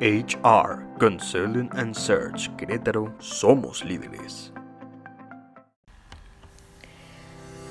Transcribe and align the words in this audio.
HR 0.00 0.96
Consulting 0.98 1.68
and 1.74 1.94
Search 1.94 2.48
Querétaro 2.56 3.14
somos 3.20 3.84
líderes. 3.84 4.50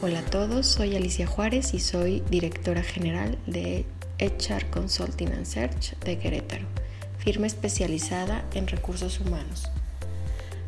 Hola 0.03 0.19
a 0.19 0.25
todos, 0.25 0.67
soy 0.67 0.95
Alicia 0.95 1.25
Juárez 1.25 1.73
y 1.73 1.79
soy 1.79 2.21
directora 2.29 2.83
general 2.83 3.39
de 3.47 3.83
HR 4.19 4.69
Consulting 4.69 5.29
and 5.29 5.45
Search 5.47 5.97
de 6.01 6.19
Querétaro, 6.19 6.67
firma 7.17 7.47
especializada 7.47 8.45
en 8.53 8.67
recursos 8.67 9.19
humanos, 9.19 9.67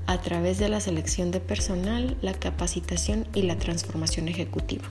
a 0.08 0.20
través 0.20 0.58
de 0.58 0.68
la 0.68 0.80
selección 0.80 1.30
de 1.30 1.42
personal, 1.42 2.18
la 2.24 2.34
capacitación 2.34 3.28
y 3.36 3.44
la 3.44 3.60
transformación 3.60 4.30
ejecutiva. 4.30 4.86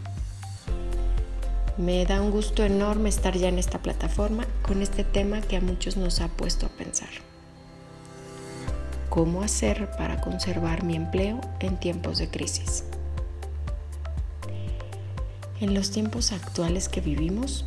Me 1.80 2.04
da 2.04 2.20
un 2.20 2.30
gusto 2.30 2.62
enorme 2.62 3.08
estar 3.08 3.34
ya 3.34 3.48
en 3.48 3.58
esta 3.58 3.78
plataforma 3.78 4.44
con 4.60 4.82
este 4.82 5.02
tema 5.02 5.40
que 5.40 5.56
a 5.56 5.62
muchos 5.62 5.96
nos 5.96 6.20
ha 6.20 6.28
puesto 6.28 6.66
a 6.66 6.68
pensar. 6.68 7.08
¿Cómo 9.09 9.41
hacer 9.41 9.91
para 9.92 10.20
conservar 10.20 10.84
mi 10.84 10.95
empleo 10.95 11.41
en 11.58 11.80
tiempos 11.80 12.19
de 12.19 12.28
crisis? 12.28 12.84
En 15.62 15.72
los 15.72 15.91
tiempos 15.91 16.32
actuales 16.32 16.91
que 16.91 17.00
vivimos, 17.00 17.64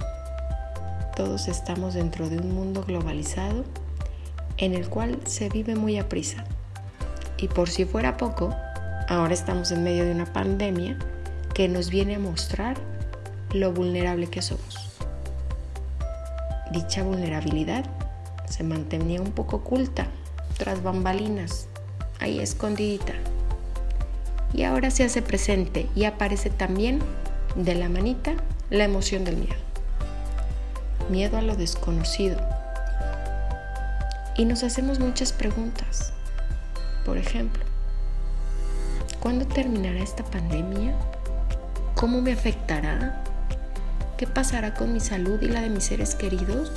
todos 1.15 1.47
estamos 1.47 1.95
dentro 1.95 2.29
de 2.29 2.37
un 2.37 2.53
mundo 2.53 2.83
globalizado 2.83 3.65
en 4.57 4.75
el 4.75 4.89
cual 4.89 5.21
se 5.25 5.49
vive 5.49 5.73
muy 5.73 5.97
a 5.97 6.07
prisa. 6.07 6.45
Y 7.39 7.47
por 7.47 7.67
si 7.67 7.85
fuera 7.85 8.17
poco, 8.17 8.53
ahora 9.09 9.33
estamos 9.33 9.71
en 9.71 9.83
medio 9.83 10.05
de 10.05 10.11
una 10.11 10.31
pandemia 10.31 10.99
que 11.55 11.67
nos 11.67 11.89
viene 11.89 12.13
a 12.13 12.19
mostrar 12.19 12.92
lo 13.53 13.71
vulnerable 13.71 14.27
que 14.27 14.41
somos. 14.41 14.89
Dicha 16.71 17.03
vulnerabilidad 17.03 17.85
se 18.49 18.63
mantenía 18.63 19.21
un 19.21 19.31
poco 19.31 19.57
oculta, 19.57 20.07
tras 20.57 20.83
bambalinas, 20.83 21.67
ahí 22.19 22.39
escondidita. 22.39 23.13
Y 24.53 24.63
ahora 24.63 24.91
se 24.91 25.03
hace 25.03 25.21
presente 25.21 25.87
y 25.95 26.05
aparece 26.05 26.49
también 26.49 26.99
de 27.55 27.75
la 27.75 27.89
manita 27.89 28.33
la 28.69 28.83
emoción 28.83 29.23
del 29.23 29.37
miedo. 29.37 29.55
Miedo 31.09 31.37
a 31.37 31.41
lo 31.41 31.55
desconocido. 31.55 32.37
Y 34.37 34.45
nos 34.45 34.63
hacemos 34.63 34.99
muchas 34.99 35.31
preguntas. 35.31 36.13
Por 37.05 37.17
ejemplo, 37.17 37.63
¿cuándo 39.19 39.45
terminará 39.45 39.99
esta 39.99 40.23
pandemia? 40.23 40.95
¿Cómo 41.95 42.21
me 42.21 42.33
afectará? 42.33 43.23
¿Qué 44.17 44.27
pasará 44.27 44.75
con 44.75 44.93
mi 44.93 44.99
salud 44.99 45.41
y 45.41 45.47
la 45.47 45.61
de 45.61 45.69
mis 45.69 45.85
seres 45.85 46.13
queridos? 46.13 46.71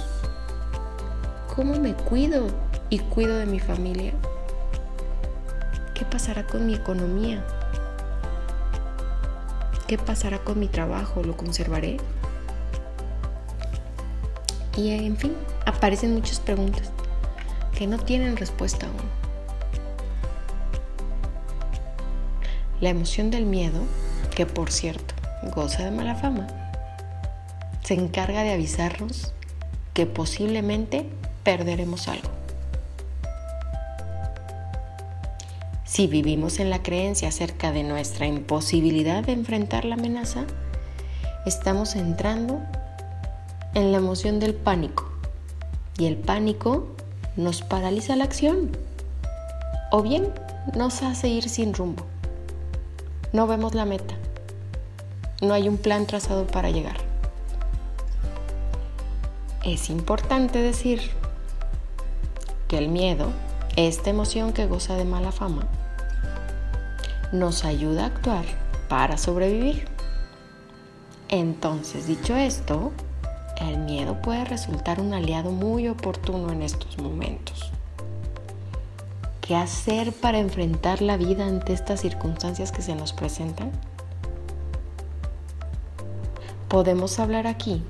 ¿Cómo 1.54 1.78
me 1.78 1.92
cuido 1.92 2.46
y 2.88 2.98
cuido 2.98 3.36
de 3.36 3.44
mi 3.44 3.60
familia? 3.60 4.14
¿Qué 5.94 6.06
pasará 6.06 6.46
con 6.46 6.66
mi 6.66 6.74
economía? 6.74 7.44
¿Qué 9.86 9.98
pasará 9.98 10.38
con 10.38 10.58
mi 10.58 10.68
trabajo? 10.68 11.22
¿Lo 11.22 11.36
conservaré? 11.36 11.98
Y 14.76 14.90
en 14.90 15.16
fin, 15.16 15.34
aparecen 15.66 16.14
muchas 16.14 16.40
preguntas 16.40 16.90
que 17.76 17.86
no 17.86 17.98
tienen 17.98 18.38
respuesta 18.38 18.86
aún. 18.86 18.96
La 22.80 22.88
emoción 22.88 23.30
del 23.30 23.44
miedo, 23.44 23.80
que 24.34 24.46
por 24.46 24.72
cierto 24.72 25.14
goza 25.54 25.84
de 25.84 25.90
mala 25.90 26.14
fama, 26.14 26.46
se 27.86 27.94
encarga 27.94 28.42
de 28.42 28.50
avisarnos 28.50 29.32
que 29.94 30.06
posiblemente 30.06 31.06
perderemos 31.44 32.08
algo. 32.08 32.30
Si 35.84 36.08
vivimos 36.08 36.58
en 36.58 36.68
la 36.68 36.82
creencia 36.82 37.28
acerca 37.28 37.70
de 37.70 37.84
nuestra 37.84 38.26
imposibilidad 38.26 39.22
de 39.22 39.34
enfrentar 39.34 39.84
la 39.84 39.94
amenaza, 39.94 40.46
estamos 41.46 41.94
entrando 41.94 42.60
en 43.74 43.92
la 43.92 43.98
emoción 43.98 44.40
del 44.40 44.54
pánico 44.54 45.08
y 45.96 46.06
el 46.06 46.16
pánico 46.16 46.88
nos 47.36 47.62
paraliza 47.62 48.16
la 48.16 48.24
acción 48.24 48.72
o 49.92 50.02
bien 50.02 50.34
nos 50.74 51.04
hace 51.04 51.28
ir 51.28 51.48
sin 51.48 51.72
rumbo. 51.72 52.04
No 53.32 53.46
vemos 53.46 53.76
la 53.76 53.84
meta, 53.84 54.16
no 55.40 55.54
hay 55.54 55.68
un 55.68 55.76
plan 55.78 56.06
trazado 56.06 56.48
para 56.48 56.70
llegar 56.70 57.05
es 59.66 59.90
importante 59.90 60.60
decir 60.60 61.00
que 62.68 62.78
el 62.78 62.88
miedo, 62.88 63.32
esta 63.74 64.10
emoción 64.10 64.52
que 64.52 64.66
goza 64.66 64.94
de 64.94 65.04
mala 65.04 65.32
fama, 65.32 65.66
nos 67.32 67.64
ayuda 67.64 68.04
a 68.04 68.06
actuar 68.06 68.44
para 68.88 69.18
sobrevivir. 69.18 69.88
Entonces, 71.28 72.06
dicho 72.06 72.36
esto, 72.36 72.92
el 73.60 73.78
miedo 73.78 74.22
puede 74.22 74.44
resultar 74.44 75.00
un 75.00 75.12
aliado 75.12 75.50
muy 75.50 75.88
oportuno 75.88 76.52
en 76.52 76.62
estos 76.62 76.98
momentos. 76.98 77.72
¿Qué 79.40 79.56
hacer 79.56 80.12
para 80.12 80.38
enfrentar 80.38 81.02
la 81.02 81.16
vida 81.16 81.44
ante 81.44 81.72
estas 81.72 82.02
circunstancias 82.02 82.70
que 82.70 82.82
se 82.82 82.94
nos 82.94 83.12
presentan? 83.12 83.72
Podemos 86.68 87.18
hablar 87.18 87.48
aquí 87.48 87.82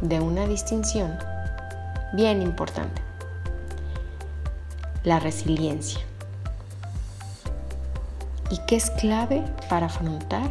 de 0.00 0.20
una 0.20 0.46
distinción 0.46 1.18
bien 2.12 2.42
importante. 2.42 3.02
La 5.04 5.18
resiliencia. 5.18 6.00
¿Y 8.50 8.58
qué 8.66 8.76
es 8.76 8.90
clave 8.90 9.44
para 9.68 9.86
afrontar 9.86 10.50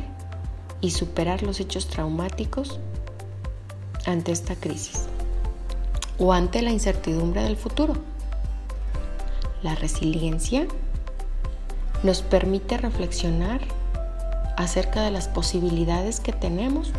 y 0.82 0.92
superar 0.92 1.42
los 1.44 1.60
hechos 1.60 1.88
traumáticos 1.88 2.80
ante 4.06 4.32
esta 4.32 4.56
crisis 4.56 5.08
o 6.20 6.32
ante 6.34 6.62
la 6.62 6.72
incertidumbre 6.72 7.44
del 7.44 7.58
futuro? 7.58 7.96
La 9.64 9.76
resiliencia 9.76 10.68
nos 12.04 12.22
permite 12.22 12.78
reflexionar 12.78 13.62
acerca 14.56 15.02
de 15.02 15.12
las 15.12 15.28
posibilidades 15.28 16.20
que 16.20 16.34
tenemos 16.34 16.92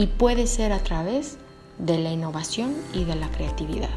y 0.00 0.06
puede 0.06 0.46
ser 0.46 0.72
a 0.72 0.78
través 0.78 1.36
de 1.76 1.98
la 1.98 2.10
innovación 2.10 2.74
y 2.94 3.04
de 3.04 3.16
la 3.16 3.28
creatividad. 3.28 3.90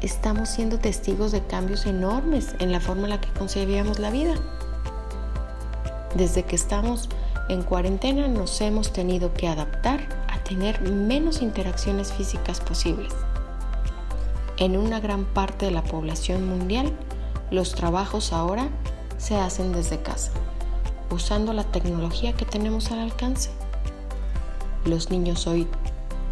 Estamos 0.00 0.48
siendo 0.48 0.80
testigos 0.80 1.30
de 1.30 1.46
cambios 1.46 1.86
enormes 1.86 2.56
en 2.58 2.72
la 2.72 2.80
forma 2.80 3.04
en 3.04 3.10
la 3.10 3.20
que 3.20 3.32
concebíamos 3.38 4.00
la 4.00 4.10
vida. 4.10 4.34
Desde 6.16 6.42
que 6.42 6.56
estamos 6.56 7.08
en 7.48 7.62
cuarentena 7.62 8.26
nos 8.26 8.60
hemos 8.60 8.92
tenido 8.92 9.32
que 9.32 9.46
adaptar 9.46 10.00
a 10.26 10.42
tener 10.42 10.80
menos 10.80 11.40
interacciones 11.40 12.12
físicas 12.12 12.58
posibles. 12.58 13.14
En 14.56 14.76
una 14.76 14.98
gran 14.98 15.24
parte 15.24 15.66
de 15.66 15.70
la 15.70 15.84
población 15.84 16.48
mundial, 16.48 16.92
los 17.52 17.72
trabajos 17.76 18.32
ahora 18.32 18.68
se 19.16 19.36
hacen 19.36 19.70
desde 19.70 20.02
casa 20.02 20.32
usando 21.10 21.52
la 21.52 21.64
tecnología 21.64 22.32
que 22.32 22.44
tenemos 22.44 22.90
al 22.90 23.00
alcance. 23.00 23.50
Los 24.84 25.10
niños 25.10 25.46
hoy 25.46 25.66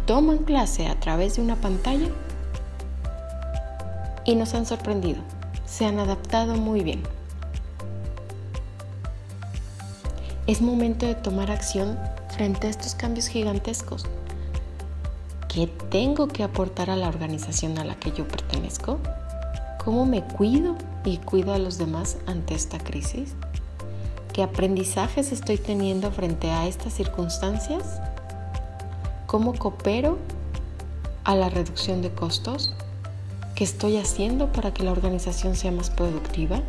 toman 0.05 0.39
clase 0.39 0.87
a 0.87 0.99
través 0.99 1.35
de 1.35 1.41
una 1.41 1.55
pantalla 1.55 2.09
y 4.25 4.35
nos 4.35 4.53
han 4.53 4.65
sorprendido. 4.65 5.21
Se 5.65 5.85
han 5.85 5.99
adaptado 5.99 6.55
muy 6.55 6.81
bien. 6.81 7.03
Es 10.47 10.61
momento 10.61 11.05
de 11.05 11.15
tomar 11.15 11.51
acción 11.51 11.97
frente 12.29 12.67
a 12.67 12.69
estos 12.69 12.95
cambios 12.95 13.27
gigantescos. 13.27 14.05
¿Qué 15.49 15.67
tengo 15.89 16.27
que 16.27 16.43
aportar 16.43 16.89
a 16.89 16.95
la 16.95 17.07
organización 17.07 17.77
a 17.79 17.83
la 17.83 17.95
que 17.95 18.11
yo 18.11 18.27
pertenezco? 18.27 18.99
¿Cómo 19.83 20.05
me 20.05 20.23
cuido 20.23 20.75
y 21.03 21.17
cuido 21.17 21.53
a 21.53 21.57
los 21.57 21.77
demás 21.77 22.17
ante 22.27 22.53
esta 22.53 22.77
crisis? 22.77 23.33
¿Qué 24.37 24.43
aprendizajes 24.43 25.31
estoy 25.31 25.57
teniendo 25.57 26.11
frente 26.11 26.51
a 26.51 26.67
estas 26.67 26.93
circunstancias? 26.93 27.99
¿Cómo 29.25 29.55
coopero 29.55 30.19
a 31.23 31.35
la 31.35 31.49
reducción 31.49 32.03
de 32.03 32.11
costos? 32.11 32.71
¿Qué 33.55 33.63
estoy 33.63 33.97
haciendo 33.97 34.51
para 34.51 34.75
que 34.75 34.83
la 34.83 34.91
organización 34.91 35.55
sea 35.55 35.71
más 35.71 35.89
productiva? 35.89 36.61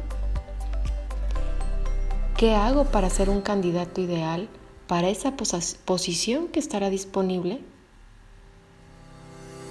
¿Qué 2.39 2.55
hago 2.55 2.87
para 2.87 3.11
ser 3.11 3.29
un 3.29 3.43
candidato 3.43 4.01
ideal 4.01 4.49
para 4.87 5.11
esa 5.11 5.35
posición 5.37 6.49
que 6.49 6.61
estará 6.61 6.89
disponible? 6.89 7.61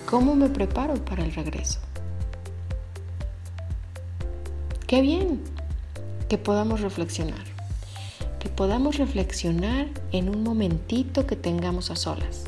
¿Cómo 0.07 0.35
me 0.35 0.49
preparo 0.49 1.03
para 1.03 1.23
el 1.23 1.33
regreso? 1.33 1.79
Qué 4.85 5.01
bien 5.01 5.41
que 6.29 6.37
podamos 6.37 6.81
reflexionar 6.81 7.56
podamos 8.49 8.97
reflexionar 8.97 9.87
en 10.11 10.29
un 10.29 10.43
momentito 10.43 11.25
que 11.25 11.35
tengamos 11.35 11.91
a 11.91 11.95
solas. 11.95 12.45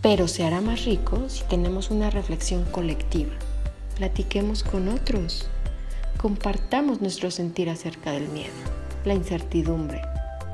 Pero 0.00 0.26
se 0.26 0.44
hará 0.44 0.60
más 0.60 0.84
rico 0.84 1.28
si 1.28 1.44
tenemos 1.44 1.90
una 1.90 2.10
reflexión 2.10 2.64
colectiva. 2.64 3.32
Platiquemos 3.96 4.64
con 4.64 4.88
otros. 4.88 5.48
Compartamos 6.18 7.00
nuestro 7.00 7.30
sentir 7.30 7.70
acerca 7.70 8.10
del 8.10 8.28
miedo, 8.28 8.52
la 9.04 9.14
incertidumbre, 9.14 10.02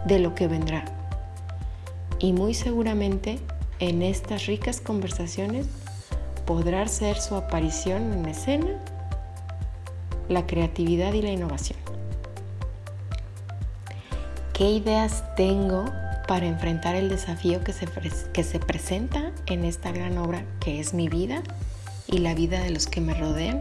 de 0.06 0.18
lo 0.18 0.34
que 0.34 0.48
vendrá. 0.48 0.84
Y 2.18 2.32
muy 2.32 2.54
seguramente 2.54 3.38
en 3.78 4.02
estas 4.02 4.46
ricas 4.46 4.80
conversaciones 4.80 5.66
podrá 6.46 6.86
ser 6.88 7.20
su 7.20 7.34
aparición 7.34 8.12
en 8.12 8.26
escena 8.26 8.82
la 10.28 10.46
creatividad 10.46 11.14
y 11.14 11.22
la 11.22 11.30
innovación. 11.30 11.78
¿Qué 14.58 14.72
ideas 14.72 15.22
tengo 15.36 15.84
para 16.26 16.46
enfrentar 16.46 16.96
el 16.96 17.08
desafío 17.08 17.62
que 17.62 17.72
se, 17.72 17.86
que 18.32 18.42
se 18.42 18.58
presenta 18.58 19.30
en 19.46 19.64
esta 19.64 19.92
gran 19.92 20.18
obra 20.18 20.44
que 20.58 20.80
es 20.80 20.94
mi 20.94 21.08
vida 21.08 21.44
y 22.08 22.18
la 22.18 22.34
vida 22.34 22.58
de 22.64 22.70
los 22.70 22.88
que 22.88 23.00
me 23.00 23.14
rodean 23.14 23.60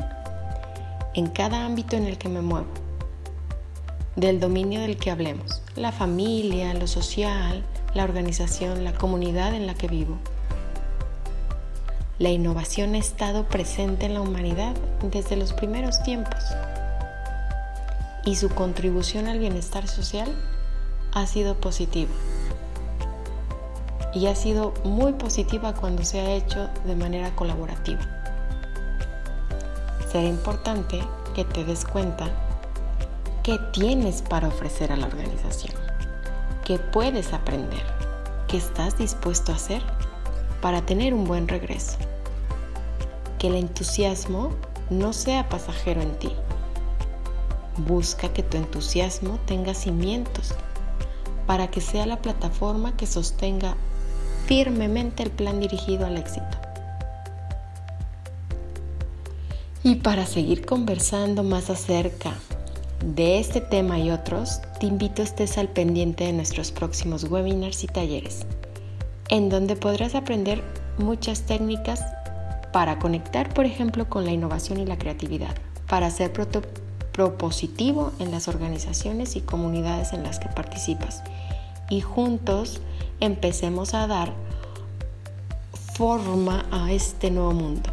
en 1.14 1.28
cada 1.28 1.68
ámbito 1.68 1.98
en 1.98 2.06
el 2.06 2.18
que 2.18 2.30
me 2.30 2.42
muevo? 2.42 2.66
Del 4.16 4.40
dominio 4.40 4.82
del 4.82 4.98
que 4.98 5.12
hablemos, 5.12 5.62
la 5.76 5.92
familia, 5.92 6.74
lo 6.74 6.88
social, 6.88 7.64
la 7.94 8.04
organización, 8.04 8.84
la 8.84 8.96
comunidad 8.96 9.54
en 9.54 9.68
la 9.68 9.76
que 9.76 9.88
vivo. 9.88 10.18
La 12.18 12.30
innovación 12.30 12.96
ha 12.96 12.98
estado 12.98 13.48
presente 13.48 14.08
en 14.08 14.16
la 14.16 14.22
humanidad 14.22 14.76
desde 15.12 15.36
los 15.36 15.54
primeros 15.54 16.02
tiempos 16.02 16.44
y 18.26 18.36
su 18.36 18.50
contribución 18.50 19.28
al 19.28 19.38
bienestar 19.38 19.88
social 19.88 20.36
ha 21.18 21.25
sido 21.25 21.56
positiva. 21.56 22.12
Y 24.14 24.28
ha 24.28 24.36
sido 24.36 24.74
muy 24.84 25.14
positiva 25.14 25.74
cuando 25.74 26.04
se 26.04 26.19
ha 26.19 26.36
hecho 26.36 26.69
de 26.86 26.96
manera 26.96 27.36
colaborativa. 27.36 28.02
Será 30.12 30.28
importante 30.28 31.02
que 31.34 31.44
te 31.44 31.64
des 31.64 31.86
cuenta 31.86 32.28
qué 33.42 33.60
tienes 33.74 34.22
para 34.22 34.48
ofrecer 34.48 34.92
a 34.92 34.96
la 34.96 35.08
organización, 35.08 35.74
qué 36.64 36.78
puedes 36.78 37.34
aprender, 37.34 37.84
qué 38.48 38.58
estás 38.58 38.98
dispuesto 38.98 39.52
a 39.52 39.56
hacer 39.56 39.81
para 40.62 40.86
tener 40.86 41.16
un 41.16 41.25
buen 41.25 41.48
regreso. 41.48 41.98
Que 43.40 43.48
el 43.48 43.56
entusiasmo 43.56 44.52
no 44.92 45.13
sea 45.13 45.50
pasajero 45.50 46.02
en 46.02 46.18
ti. 46.18 46.31
Busca 47.78 48.30
que 48.34 48.44
tu 48.44 48.58
entusiasmo 48.58 49.40
tenga 49.46 49.74
cimientos 49.75 50.56
para 51.48 51.72
que 51.72 51.82
sea 51.82 52.06
la 52.06 52.22
plataforma 52.22 52.96
que 52.96 53.08
sostenga 53.08 53.76
firmemente 54.46 55.24
el 55.24 55.32
plan 55.32 55.60
dirigido 55.60 56.06
al 56.06 56.18
éxito. 56.18 56.46
Y 59.84 59.96
para 59.96 60.26
seguir 60.26 60.66
conversando 60.66 61.44
más 61.44 61.70
acerca 61.70 62.34
de 63.06 63.40
este 63.40 63.62
tema 63.62 64.00
y 64.00 64.12
otros, 64.12 64.60
te 64.80 64.88
invito 64.88 65.22
a 65.22 65.26
estés 65.26 65.58
al 65.58 65.70
pendiente 65.70 66.26
de 66.26 66.34
nuestros 66.34 66.72
próximos 66.72 67.24
webinars 67.24 67.84
y 67.84 67.88
talleres, 67.88 68.46
en 69.30 69.50
donde 69.50 69.76
podrás 69.76 70.16
aprender 70.16 70.62
muchas 70.98 71.44
técnicas 71.44 72.02
para 72.74 73.00
conectar, 73.00 73.54
por 73.54 73.66
ejemplo, 73.66 74.10
con 74.10 74.26
la 74.26 74.32
innovación 74.32 74.80
y 74.80 74.86
la 74.86 74.98
creatividad, 74.98 75.56
para 75.88 76.10
ser 76.10 76.34
propositivo 77.14 78.12
en 78.20 78.32
las 78.32 78.48
organizaciones 78.48 79.36
y 79.36 79.42
comunidades 79.42 80.12
en 80.12 80.24
las 80.24 80.40
que 80.40 80.50
participas 80.50 81.24
y 81.89 82.01
juntos 82.01 82.81
empecemos 83.19 83.94
a 83.94 84.07
dar 84.07 84.34
forma 85.95 86.66
a 86.72 86.92
este 86.92 87.31
nuevo 87.31 87.54
mundo, 87.54 87.89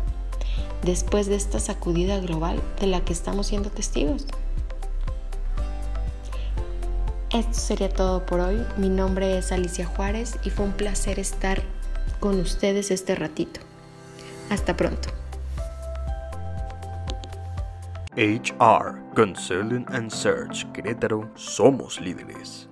después 0.83 1.27
de 1.27 1.37
esta 1.37 1.59
sacudida 1.59 2.19
global 2.21 2.61
de 2.81 2.87
la 2.87 3.05
que 3.05 3.13
estamos 3.13 3.47
siendo 3.47 3.71
testigos. 3.71 4.27
Esto 7.31 7.55
sería 7.55 7.89
todo 7.89 8.25
por 8.27 8.41
hoy. 8.41 8.65
Mi 8.77 8.89
nombre 8.89 9.39
es 9.39 9.51
Alicia 9.51 9.87
Juárez 9.87 10.39
y 10.45 10.51
fue 10.51 10.67
un 10.67 10.73
placer 10.73 11.19
estar 11.19 11.63
con 12.21 12.39
ustedes 12.39 12.93
este 12.93 13.17
ratito. 13.17 13.61
Hasta 14.51 14.77
pronto. 14.77 15.09
HR 18.17 19.01
Consulting 19.17 19.85
and 19.89 20.11
Search 20.11 20.65
Querétaro 20.73 21.29
somos 21.35 22.01
líderes. 22.01 22.69